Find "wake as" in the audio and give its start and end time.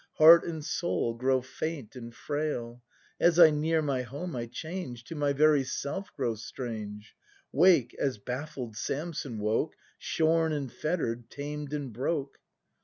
7.51-8.17